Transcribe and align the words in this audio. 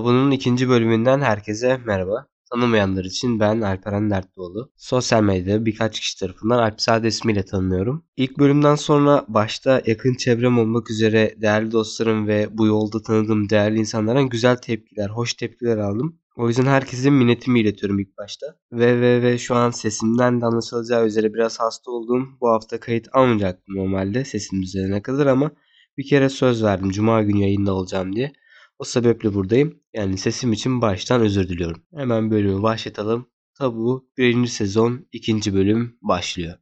Tabu'nun 0.00 0.30
ikinci 0.30 0.68
bölümünden 0.68 1.20
herkese 1.20 1.80
merhaba. 1.86 2.26
Tanımayanlar 2.52 3.04
için 3.04 3.40
ben 3.40 3.60
Alperen 3.60 4.10
Dertlioğlu. 4.10 4.72
Sosyal 4.76 5.22
medyada 5.22 5.66
birkaç 5.66 6.00
kişi 6.00 6.18
tarafından 6.18 6.58
Alpsade 6.58 7.08
ismiyle 7.08 7.44
tanınıyorum. 7.44 8.04
İlk 8.16 8.38
bölümden 8.38 8.74
sonra 8.74 9.24
başta 9.28 9.82
yakın 9.86 10.14
çevrem 10.14 10.58
olmak 10.58 10.90
üzere 10.90 11.34
değerli 11.36 11.72
dostlarım 11.72 12.26
ve 12.26 12.48
bu 12.52 12.66
yolda 12.66 13.02
tanıdığım 13.02 13.50
değerli 13.50 13.78
insanlardan 13.78 14.28
güzel 14.28 14.56
tepkiler, 14.56 15.08
hoş 15.08 15.34
tepkiler 15.34 15.78
aldım. 15.78 16.18
O 16.36 16.48
yüzden 16.48 16.66
herkese 16.66 17.10
minnetimi 17.10 17.60
iletiyorum 17.60 17.98
ilk 17.98 18.18
başta. 18.18 18.46
Ve 18.72 19.00
ve 19.00 19.22
ve 19.22 19.38
şu 19.38 19.54
an 19.54 19.70
sesimden 19.70 20.40
de 20.40 20.46
anlaşılacağı 20.46 21.06
üzere 21.06 21.34
biraz 21.34 21.60
hasta 21.60 21.90
olduğum 21.90 22.28
bu 22.40 22.48
hafta 22.48 22.80
kayıt 22.80 23.08
almayacaktım 23.12 23.76
normalde 23.76 24.24
sesim 24.24 24.62
düzelene 24.62 25.02
kadar 25.02 25.26
ama 25.26 25.50
bir 25.98 26.06
kere 26.06 26.28
söz 26.28 26.64
verdim 26.64 26.90
cuma 26.90 27.22
günü 27.22 27.40
yayında 27.40 27.74
olacağım 27.74 28.16
diye. 28.16 28.32
O 28.80 28.84
sebeple 28.84 29.34
buradayım. 29.34 29.80
Yani 29.94 30.18
sesim 30.18 30.52
için 30.52 30.80
baştan 30.82 31.20
özür 31.20 31.48
diliyorum. 31.48 31.82
Hemen 31.94 32.30
bölümü 32.30 32.62
başlatalım. 32.62 33.26
Tabu 33.54 34.08
1. 34.18 34.46
sezon 34.46 35.06
2. 35.12 35.54
bölüm 35.54 35.98
başlıyor. 36.02 36.58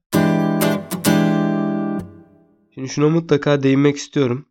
Şimdi 2.74 2.88
şuna 2.88 3.08
mutlaka 3.08 3.62
değinmek 3.62 3.96
istiyorum. 3.96 4.46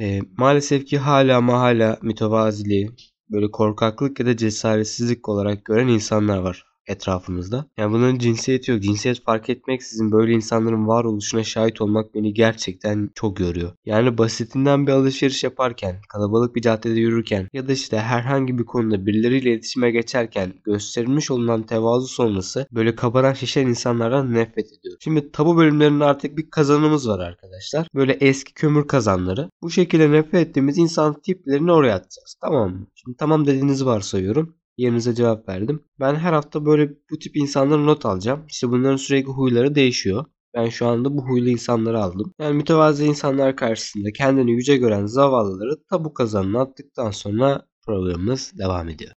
E, 0.00 0.20
maalesef 0.36 0.86
ki 0.86 0.98
hala 0.98 1.36
ama 1.36 1.60
hala 1.60 1.98
mütevaziliği, 2.02 2.90
böyle 3.30 3.50
korkaklık 3.50 4.20
ya 4.20 4.26
da 4.26 4.36
cesaretsizlik 4.36 5.28
olarak 5.28 5.64
gören 5.64 5.88
insanlar 5.88 6.38
var 6.38 6.66
etrafımızda. 6.90 7.64
Yani 7.76 7.92
bunların 7.92 8.18
cinsiyeti 8.18 8.70
yok. 8.70 8.82
Cinsiyet 8.82 9.24
fark 9.24 9.50
etmeksizin 9.50 10.12
böyle 10.12 10.32
insanların 10.32 10.88
varoluşuna 10.88 11.44
şahit 11.44 11.80
olmak 11.80 12.14
beni 12.14 12.34
gerçekten 12.34 13.10
çok 13.14 13.40
yoruyor. 13.40 13.72
Yani 13.86 14.18
basitinden 14.18 14.86
bir 14.86 14.92
alışveriş 14.92 15.44
yaparken, 15.44 15.96
kalabalık 16.08 16.56
bir 16.56 16.62
caddede 16.62 17.00
yürürken 17.00 17.48
ya 17.52 17.68
da 17.68 17.72
işte 17.72 17.98
herhangi 17.98 18.58
bir 18.58 18.64
konuda 18.64 19.06
birileriyle 19.06 19.50
iletişime 19.50 19.90
geçerken 19.90 20.52
gösterilmiş 20.64 21.30
olunan 21.30 21.62
tevazu 21.62 22.06
sonrası 22.08 22.66
böyle 22.72 22.94
kabaran 22.94 23.32
şişen 23.32 23.66
insanlardan 23.66 24.34
nefret 24.34 24.66
ediyorum. 24.66 24.98
Şimdi 25.00 25.32
tabu 25.32 25.56
bölümlerinde 25.56 26.04
artık 26.04 26.38
bir 26.38 26.50
kazanımız 26.50 27.08
var 27.08 27.18
arkadaşlar. 27.18 27.88
Böyle 27.94 28.12
eski 28.12 28.54
kömür 28.54 28.86
kazanları. 28.86 29.50
Bu 29.62 29.70
şekilde 29.70 30.12
nefret 30.12 30.48
ettiğimiz 30.48 30.78
insan 30.78 31.20
tiplerini 31.20 31.72
oraya 31.72 31.94
atacağız. 31.94 32.36
Tamam 32.40 32.70
mı? 32.70 32.86
Şimdi 32.94 33.16
tamam 33.16 33.46
dediğinizi 33.46 33.86
varsayıyorum 33.86 34.57
yerinize 34.78 35.14
cevap 35.14 35.48
verdim. 35.48 35.84
Ben 36.00 36.14
her 36.14 36.32
hafta 36.32 36.66
böyle 36.66 36.90
bu 37.10 37.18
tip 37.18 37.36
insanlara 37.36 37.80
not 37.80 38.06
alacağım. 38.06 38.44
İşte 38.48 38.70
bunların 38.70 38.96
sürekli 38.96 39.30
huyları 39.30 39.74
değişiyor. 39.74 40.24
Ben 40.54 40.68
şu 40.68 40.86
anda 40.86 41.16
bu 41.16 41.22
huylu 41.22 41.48
insanları 41.48 42.02
aldım. 42.02 42.32
Yani 42.40 42.56
mütevazi 42.56 43.04
insanlar 43.04 43.56
karşısında 43.56 44.12
kendini 44.12 44.52
yüce 44.52 44.76
gören 44.76 45.06
zavallıları 45.06 45.82
tabu 45.90 46.14
kazanına 46.14 46.60
attıktan 46.60 47.10
sonra 47.10 47.66
programımız 47.86 48.52
devam 48.58 48.88
ediyor. 48.88 49.12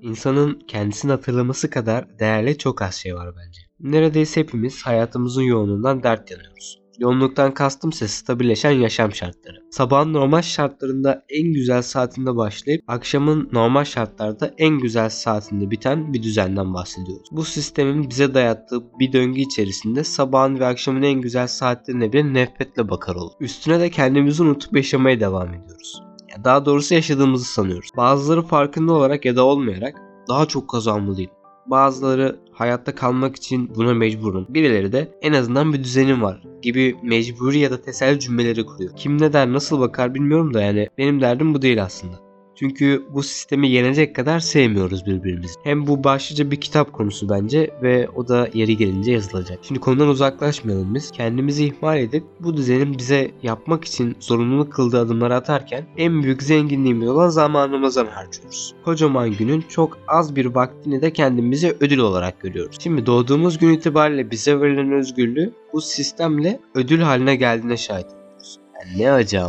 İnsanın 0.00 0.60
kendisini 0.68 1.10
hatırlaması 1.10 1.70
kadar 1.70 2.18
değerli 2.18 2.58
çok 2.58 2.82
az 2.82 2.94
şey 2.94 3.14
var 3.14 3.34
bence. 3.36 3.60
Neredeyse 3.80 4.40
hepimiz 4.40 4.82
hayatımızın 4.82 5.42
yoğunluğundan 5.42 6.02
dert 6.02 6.30
yanıyoruz. 6.30 6.85
Yoğunluktan 6.98 7.54
kastım 7.54 7.90
ise 7.90 8.08
stabilleşen 8.08 8.70
yaşam 8.70 9.12
şartları. 9.12 9.56
Sabahın 9.70 10.12
normal 10.12 10.42
şartlarında 10.42 11.24
en 11.28 11.52
güzel 11.52 11.82
saatinde 11.82 12.36
başlayıp 12.36 12.82
akşamın 12.88 13.48
normal 13.52 13.84
şartlarda 13.84 14.54
en 14.58 14.78
güzel 14.78 15.08
saatinde 15.08 15.70
biten 15.70 16.12
bir 16.12 16.22
düzenden 16.22 16.74
bahsediyoruz. 16.74 17.28
Bu 17.32 17.44
sistemin 17.44 18.10
bize 18.10 18.34
dayattığı 18.34 18.82
bir 18.98 19.12
döngü 19.12 19.40
içerisinde 19.40 20.04
sabahın 20.04 20.60
ve 20.60 20.66
akşamın 20.66 21.02
en 21.02 21.20
güzel 21.20 21.46
saatlerine 21.46 22.12
bile 22.12 22.32
nefretle 22.32 22.90
bakar 22.90 23.14
olur. 23.14 23.32
Üstüne 23.40 23.80
de 23.80 23.90
kendimizi 23.90 24.42
unutup 24.42 24.76
yaşamaya 24.76 25.20
devam 25.20 25.48
ediyoruz. 25.48 26.02
Ya 26.30 26.44
daha 26.44 26.66
doğrusu 26.66 26.94
yaşadığımızı 26.94 27.44
sanıyoruz. 27.44 27.90
Bazıları 27.96 28.42
farkında 28.42 28.92
olarak 28.92 29.24
ya 29.24 29.36
da 29.36 29.44
olmayarak 29.44 29.94
daha 30.28 30.46
çok 30.46 30.70
kazanmalıyım. 30.70 31.30
Bazıları 31.66 32.36
hayatta 32.52 32.94
kalmak 32.94 33.36
için 33.36 33.74
buna 33.74 33.94
mecburum. 33.94 34.46
Birileri 34.48 34.92
de 34.92 35.08
en 35.22 35.32
azından 35.32 35.72
bir 35.72 35.84
düzenim 35.84 36.22
var 36.22 36.42
gibi 36.62 36.96
mecburi 37.02 37.58
ya 37.58 37.70
da 37.70 37.80
teselli 37.80 38.20
cümleleri 38.20 38.66
kuruyor. 38.66 38.90
Kim 38.96 39.20
ne 39.20 39.32
der 39.32 39.52
nasıl 39.52 39.80
bakar 39.80 40.14
bilmiyorum 40.14 40.54
da 40.54 40.62
yani 40.62 40.88
benim 40.98 41.20
derdim 41.20 41.54
bu 41.54 41.62
değil 41.62 41.82
aslında. 41.82 42.25
Çünkü 42.56 43.06
bu 43.14 43.22
sistemi 43.22 43.68
yenecek 43.68 44.16
kadar 44.16 44.40
sevmiyoruz 44.40 45.06
birbirimizi. 45.06 45.54
Hem 45.64 45.86
bu 45.86 46.04
başlıca 46.04 46.50
bir 46.50 46.60
kitap 46.60 46.92
konusu 46.92 47.28
bence 47.28 47.70
ve 47.82 48.08
o 48.08 48.28
da 48.28 48.48
yeri 48.54 48.76
gelince 48.76 49.12
yazılacak. 49.12 49.58
Şimdi 49.62 49.80
konudan 49.80 50.08
uzaklaşmayalım 50.08 50.94
biz. 50.94 51.10
Kendimizi 51.10 51.64
ihmal 51.64 51.98
edip 51.98 52.24
bu 52.40 52.56
düzenin 52.56 52.98
bize 52.98 53.30
yapmak 53.42 53.84
için 53.84 54.16
zorunluluk 54.20 54.72
kıldığı 54.72 55.00
adımları 55.00 55.34
atarken 55.34 55.84
en 55.96 56.22
büyük 56.22 56.42
zenginliğimiz 56.42 57.08
olan 57.08 57.28
zamanımızdan 57.28 58.06
harcıyoruz. 58.06 58.74
Kocaman 58.84 59.30
günün 59.30 59.64
çok 59.68 59.98
az 60.08 60.36
bir 60.36 60.46
vaktini 60.46 61.02
de 61.02 61.12
kendimize 61.12 61.76
ödül 61.80 61.98
olarak 61.98 62.40
görüyoruz. 62.40 62.76
Şimdi 62.80 63.06
doğduğumuz 63.06 63.58
gün 63.58 63.72
itibariyle 63.72 64.30
bize 64.30 64.60
verilen 64.60 64.92
özgürlüğü 64.92 65.52
bu 65.72 65.80
sistemle 65.80 66.60
ödül 66.74 67.00
haline 67.00 67.36
geldiğine 67.36 67.76
şahit 67.76 68.06
oluyoruz. 68.06 68.58
Yani 68.74 69.02
ne 69.02 69.12
acı. 69.12 69.40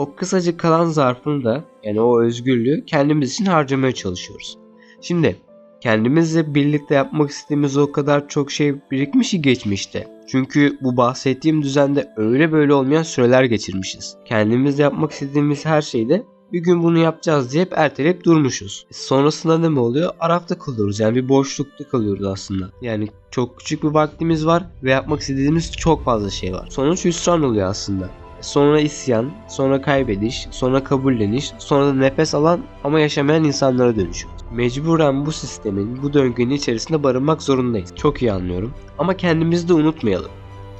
O 0.00 0.14
kısacık 0.14 0.60
kalan 0.60 0.86
zarfını 0.86 1.44
da 1.44 1.64
yani 1.82 2.00
o 2.00 2.22
özgürlüğü 2.22 2.84
kendimiz 2.84 3.32
için 3.32 3.44
harcamaya 3.44 3.92
çalışıyoruz. 3.92 4.58
Şimdi 5.00 5.36
kendimizle 5.80 6.54
birlikte 6.54 6.94
yapmak 6.94 7.30
istediğimiz 7.30 7.76
o 7.76 7.92
kadar 7.92 8.28
çok 8.28 8.50
şey 8.50 8.74
birikmiş 8.90 9.30
ki 9.30 9.42
geçmişte. 9.42 10.08
Çünkü 10.26 10.78
bu 10.80 10.96
bahsettiğim 10.96 11.62
düzende 11.62 12.08
öyle 12.16 12.52
böyle 12.52 12.74
olmayan 12.74 13.02
süreler 13.02 13.44
geçirmişiz. 13.44 14.16
Kendimizle 14.24 14.82
yapmak 14.82 15.12
istediğimiz 15.12 15.64
her 15.64 15.82
şeyde 15.82 16.22
bir 16.52 16.60
gün 16.60 16.82
bunu 16.82 16.98
yapacağız 16.98 17.52
diye 17.52 17.64
hep 17.64 17.72
erteleyip 17.76 18.24
durmuşuz. 18.24 18.86
E, 18.90 18.94
sonrasında 18.94 19.58
ne 19.58 19.68
mi 19.68 19.80
oluyor? 19.80 20.12
Arafta 20.20 20.58
kalıyoruz 20.58 21.00
yani 21.00 21.16
bir 21.16 21.28
boşlukta 21.28 21.88
kalıyoruz 21.88 22.26
aslında. 22.26 22.70
Yani 22.82 23.08
çok 23.30 23.58
küçük 23.58 23.82
bir 23.82 23.88
vaktimiz 23.88 24.46
var 24.46 24.66
ve 24.82 24.90
yapmak 24.90 25.20
istediğimiz 25.20 25.72
çok 25.72 26.04
fazla 26.04 26.30
şey 26.30 26.52
var. 26.52 26.68
Sonuç 26.70 27.04
hüsran 27.04 27.42
oluyor 27.42 27.68
aslında 27.68 28.10
sonra 28.40 28.80
isyan, 28.80 29.30
sonra 29.48 29.82
kaybediş, 29.82 30.46
sonra 30.50 30.84
kabulleniş, 30.84 31.52
sonra 31.58 31.86
da 31.86 31.94
nefes 31.94 32.34
alan 32.34 32.60
ama 32.84 33.00
yaşamayan 33.00 33.44
insanlara 33.44 33.96
dönüşüyor. 33.96 34.34
Mecburen 34.52 35.26
bu 35.26 35.32
sistemin, 35.32 36.02
bu 36.02 36.12
döngünün 36.12 36.54
içerisinde 36.54 37.02
barınmak 37.02 37.42
zorundayız. 37.42 37.92
Çok 37.96 38.22
iyi 38.22 38.32
anlıyorum. 38.32 38.72
Ama 38.98 39.16
kendimizi 39.16 39.68
de 39.68 39.72
unutmayalım. 39.72 40.30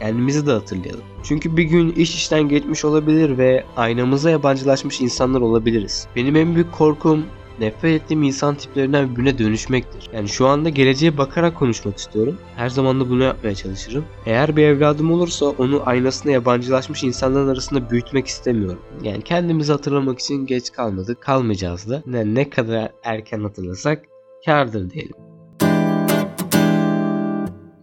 Kendimizi 0.00 0.47
de 0.47 0.53
hatırlayalım. 0.53 1.04
Çünkü 1.22 1.56
bir 1.56 1.62
gün 1.62 1.93
iş 1.93 2.15
işten 2.15 2.49
geçmiş 2.49 2.84
olabilir 2.84 3.38
ve 3.38 3.65
aynamıza 3.76 4.31
yabancılaşmış 4.31 5.00
insanlar 5.00 5.41
olabiliriz. 5.41 6.06
Benim 6.16 6.37
en 6.37 6.54
büyük 6.54 6.72
korkum 6.72 7.25
nefret 7.60 8.03
ettiğim 8.03 8.22
insan 8.22 8.54
tiplerinden 8.54 9.16
birine 9.16 9.38
dönüşmektir. 9.38 10.10
Yani 10.15 10.28
şu 10.28 10.47
anda 10.47 10.69
geleceğe 10.69 11.19
bakarak 11.19 11.56
konuşmak 11.56 11.98
istiyorum. 11.98 12.38
Her 12.56 12.69
zaman 12.69 13.00
da 13.00 13.10
bunu 13.10 13.22
yapmaya 13.22 13.54
çalışırım. 13.54 14.04
Eğer 14.26 14.56
bir 14.56 14.62
evladım 14.62 15.12
olursa 15.12 15.47
onu 15.47 15.82
aynasına 15.87 16.32
yabancılaşmış 16.32 17.04
insanların 17.04 17.49
arasında 17.49 17.91
büyütmek 17.91 18.26
istemiyorum. 18.26 18.82
Yani 19.03 19.22
kendimizi 19.22 19.72
hatırlamak 19.72 20.19
için 20.19 20.47
geç 20.47 20.72
kalmadık. 20.72 21.20
Kalmayacağız 21.20 21.91
da. 21.91 22.03
Yani 22.06 22.34
ne 22.34 22.50
kadar 22.50 22.93
erken 23.04 23.41
hatırlasak 23.41 24.04
kardır 24.47 24.91
diyelim. 24.91 25.15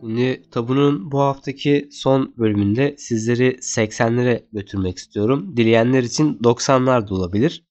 Şimdi 0.01 0.49
Tabu'nun 0.51 1.11
bu 1.11 1.19
haftaki 1.19 1.89
son 1.91 2.33
bölümünde 2.37 2.95
sizleri 2.97 3.49
80'lere 3.51 4.43
götürmek 4.53 4.97
istiyorum. 4.97 5.57
Dileyenler 5.57 6.03
için 6.03 6.37
90'lar 6.43 7.07
da 7.07 7.13
olabilir. 7.13 7.67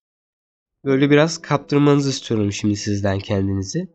Böyle 0.87 1.11
biraz 1.11 1.39
kaptırmanızı 1.39 2.11
istiyorum 2.11 2.53
şimdi 2.53 2.77
sizden 2.77 3.19
kendinizi. 3.19 3.89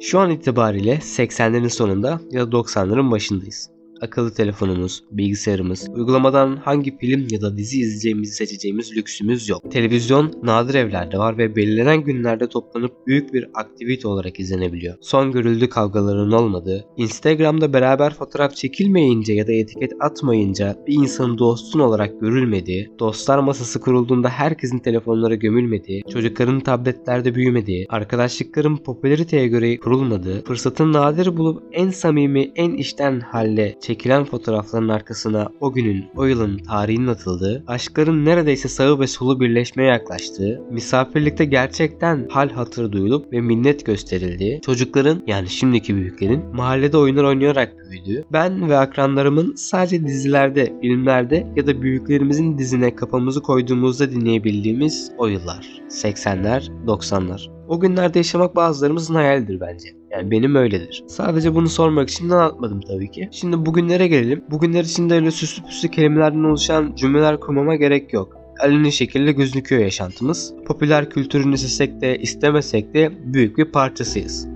Şu 0.00 0.18
an 0.18 0.30
itibariyle 0.30 0.94
80'lerin 0.94 1.68
sonunda 1.68 2.20
ya 2.30 2.52
da 2.52 2.56
90'ların 2.56 3.10
başındayız 3.10 3.71
akıllı 4.02 4.34
telefonumuz, 4.34 5.04
bilgisayarımız, 5.10 5.88
uygulamadan 5.94 6.56
hangi 6.56 6.98
film 6.98 7.26
ya 7.30 7.40
da 7.40 7.56
dizi 7.56 7.80
izleyeceğimizi 7.80 8.34
seçeceğimiz 8.34 8.96
lüksümüz 8.96 9.48
yok. 9.48 9.70
Televizyon 9.70 10.32
nadir 10.42 10.74
evlerde 10.74 11.18
var 11.18 11.38
ve 11.38 11.56
belirlenen 11.56 12.04
günlerde 12.04 12.48
toplanıp 12.48 13.06
büyük 13.06 13.34
bir 13.34 13.48
aktivite 13.54 14.08
olarak 14.08 14.40
izlenebiliyor. 14.40 14.94
Son 15.00 15.32
görüldü 15.32 15.68
kavgaların 15.68 16.32
olmadığı, 16.32 16.84
Instagram'da 16.96 17.72
beraber 17.72 18.14
fotoğraf 18.14 18.56
çekilmeyince 18.56 19.32
ya 19.32 19.46
da 19.46 19.52
etiket 19.52 19.92
atmayınca 20.00 20.76
bir 20.86 20.94
insanın 20.94 21.38
dostun 21.38 21.80
olarak 21.80 22.20
görülmediği, 22.20 22.90
dostlar 22.98 23.38
masası 23.38 23.80
kurulduğunda 23.80 24.28
herkesin 24.28 24.78
telefonlara 24.78 25.34
gömülmediği, 25.34 26.02
çocukların 26.12 26.60
tabletlerde 26.60 27.34
büyümediği, 27.34 27.86
arkadaşlıkların 27.88 28.76
popülariteye 28.76 29.48
göre 29.48 29.78
kurulmadığı, 29.78 30.44
fırsatın 30.44 30.92
nadir 30.92 31.36
bulup 31.36 31.62
en 31.72 31.90
samimi, 31.90 32.52
en 32.56 32.72
içten 32.72 33.20
halle 33.20 33.74
çekilmediği 33.80 33.91
çekilen 33.92 34.24
fotoğrafların 34.24 34.88
arkasına 34.88 35.48
o 35.60 35.72
günün, 35.72 36.04
o 36.16 36.24
yılın 36.24 36.58
tarihinin 36.58 37.06
atıldığı, 37.06 37.64
aşkların 37.66 38.24
neredeyse 38.24 38.68
sağı 38.68 39.00
ve 39.00 39.06
solu 39.06 39.40
birleşmeye 39.40 39.88
yaklaştığı, 39.88 40.62
misafirlikte 40.70 41.44
gerçekten 41.44 42.28
hal 42.30 42.50
hatır 42.50 42.92
duyulup 42.92 43.32
ve 43.32 43.40
minnet 43.40 43.86
gösterildiği, 43.86 44.60
çocukların 44.60 45.22
yani 45.26 45.48
şimdiki 45.48 45.96
büyüklerin 45.96 46.44
mahallede 46.54 46.96
oyunlar 46.96 47.24
oynayarak 47.24 47.72
büyüdüğü, 47.90 48.24
ben 48.32 48.68
ve 48.68 48.76
akranlarımın 48.76 49.54
sadece 49.54 50.06
dizilerde, 50.06 50.72
filmlerde 50.80 51.46
ya 51.56 51.66
da 51.66 51.82
büyüklerimizin 51.82 52.58
dizine 52.58 52.96
kafamızı 52.96 53.42
koyduğumuzda 53.42 54.10
dinleyebildiğimiz 54.10 55.12
o 55.18 55.26
yıllar. 55.26 55.80
80'ler, 55.88 56.86
90'lar. 56.86 57.50
O 57.68 57.80
günlerde 57.80 58.18
yaşamak 58.18 58.56
bazılarımızın 58.56 59.14
hayalidir 59.14 59.60
bence. 59.60 60.01
Yani 60.12 60.30
benim 60.30 60.54
öyledir. 60.54 61.04
Sadece 61.06 61.54
bunu 61.54 61.68
sormak 61.68 62.10
için 62.10 62.30
anlatmadım 62.30 62.80
tabii 62.80 63.10
ki. 63.10 63.28
Şimdi 63.30 63.66
bugünlere 63.66 64.08
gelelim. 64.08 64.44
Bugünler 64.50 64.84
içinde 64.84 65.14
öyle 65.14 65.30
süslü 65.30 65.62
püslü 65.62 65.88
kelimelerden 65.88 66.44
oluşan 66.44 66.92
cümleler 66.96 67.40
kurmama 67.40 67.76
gerek 67.76 68.12
yok. 68.12 68.36
Aleni 68.60 68.92
şekilde 68.92 69.32
gözüküyor 69.32 69.82
yaşantımız. 69.82 70.54
Popüler 70.66 71.10
kültürünü 71.10 71.54
istesek 71.54 72.00
de 72.00 72.18
istemesek 72.18 72.94
de 72.94 73.12
büyük 73.24 73.58
bir 73.58 73.64
parçasıyız. 73.64 74.48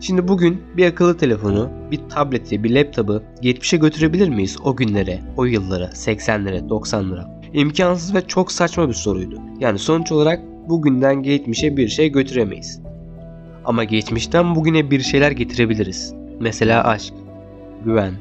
Şimdi 0.00 0.28
bugün 0.28 0.60
bir 0.76 0.86
akıllı 0.86 1.16
telefonu, 1.16 1.70
bir 1.90 2.00
tableti, 2.08 2.64
bir 2.64 2.70
laptopu 2.70 3.22
geçmişe 3.42 3.76
götürebilir 3.76 4.28
miyiz 4.28 4.56
o 4.64 4.76
günlere, 4.76 5.20
o 5.36 5.44
yıllara, 5.44 5.84
80'lere, 5.84 6.68
90'lara? 6.68 7.42
İmkansız 7.52 8.14
ve 8.14 8.20
çok 8.20 8.52
saçma 8.52 8.88
bir 8.88 8.94
soruydu. 8.94 9.40
Yani 9.60 9.78
sonuç 9.78 10.12
olarak 10.12 10.40
bugünden 10.68 11.22
geçmişe 11.22 11.76
bir 11.76 11.88
şey 11.88 12.08
götüremeyiz. 12.08 12.80
Ama 13.64 13.84
geçmişten 13.84 14.54
bugüne 14.54 14.90
bir 14.90 15.00
şeyler 15.00 15.30
getirebiliriz. 15.30 16.14
Mesela 16.40 16.84
aşk, 16.84 17.14
güven, 17.84 18.14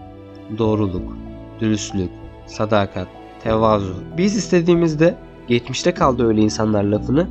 doğruluk, 0.57 1.17
dürüstlük, 1.59 2.09
sadakat, 2.45 3.07
tevazu. 3.43 3.95
Biz 4.17 4.35
istediğimizde 4.35 5.15
geçmişte 5.47 5.93
kaldı 5.93 6.27
öyle 6.27 6.41
insanlar 6.41 6.83
lafını 6.83 7.27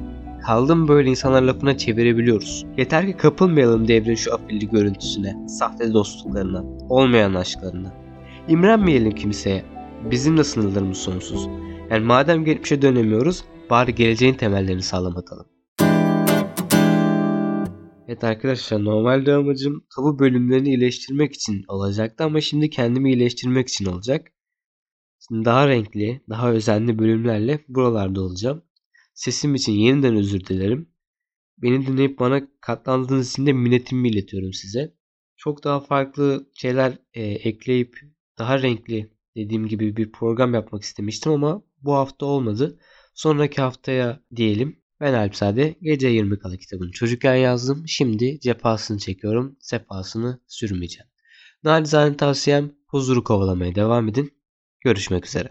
kaldım 0.47 0.89
böyle 0.89 1.11
insanlar 1.11 1.43
lafına 1.43 1.79
çevirebiliyoruz. 1.79 2.67
Yeter 2.79 3.07
ki 3.07 3.17
kapılmayalım 3.17 3.89
devrin 3.89 4.15
şu 4.15 4.35
afilli 4.35 4.71
görüntüsüne, 4.71 5.37
sahte 5.49 5.93
dostluklarına, 5.93 6.65
olmayan 6.89 7.35
aşklarına. 7.35 7.93
İmrenmeyelim 8.49 9.13
kimseye. 9.13 9.65
Bizim 10.11 10.39
de 10.39 10.45
sınırlarımız 10.45 10.99
sonsuz. 10.99 11.49
Yani 11.91 12.05
madem 12.05 12.45
geçmişe 12.45 12.83
dönemiyoruz, 12.83 13.45
bari 13.71 13.95
geleceğin 13.95 14.35
temellerini 14.35 14.83
sağlam 14.83 15.17
atalım. 15.17 15.47
Evet 18.11 18.25
arkadaşlar 18.25 18.85
normalde 18.85 19.35
amacım 19.35 19.87
tabu 19.97 20.19
bölümlerini 20.19 20.69
iyileştirmek 20.69 21.35
için 21.35 21.65
olacaktı 21.69 22.25
ama 22.25 22.41
şimdi 22.41 22.71
kendimi 22.71 23.13
iyileştirmek 23.13 23.69
için 23.69 23.85
olacak. 23.85 24.33
Şimdi 25.29 25.45
daha 25.45 25.69
renkli, 25.69 26.21
daha 26.29 26.53
özenli 26.53 26.99
bölümlerle 26.99 27.65
buralarda 27.69 28.23
olacağım. 28.23 28.63
Sesim 29.15 29.55
için 29.55 29.73
yeniden 29.73 30.17
özür 30.17 30.45
dilerim. 30.45 30.89
Beni 31.59 31.87
dinleyip 31.87 32.19
bana 32.19 32.49
katlandığınız 32.61 33.31
için 33.31 33.47
de 33.47 33.53
minnetimi 33.53 34.09
iletiyorum 34.09 34.53
size. 34.53 34.95
Çok 35.37 35.65
daha 35.65 35.81
farklı 35.81 36.51
şeyler 36.55 36.99
e, 37.15 37.23
ekleyip 37.23 38.01
daha 38.39 38.63
renkli 38.63 39.11
dediğim 39.37 39.69
gibi 39.69 39.97
bir 39.97 40.13
program 40.13 40.55
yapmak 40.55 40.83
istemiştim 40.83 41.33
ama 41.33 41.63
bu 41.83 41.95
hafta 41.95 42.27
olmadı. 42.27 42.79
Sonraki 43.15 43.63
haftaya 43.63 44.21
diyelim. 44.37 44.80
Ben 45.01 45.15
Alpsade 45.15 45.77
Gece 45.83 46.09
20 46.09 46.39
Kala 46.39 46.57
kitabını 46.57 46.91
çocukken 46.91 47.35
yazdım. 47.35 47.85
Şimdi 47.89 48.41
cefasını 48.41 48.99
çekiyorum. 48.99 49.57
Sefasını 49.61 50.41
sürmeyeceğim. 50.47 51.07
Nacizane 51.65 52.17
tavsiyem 52.17 52.73
huzuru 52.87 53.25
kovalamaya 53.25 53.75
devam 53.75 54.09
edin. 54.09 54.35
Görüşmek 54.81 55.27
üzere. 55.27 55.49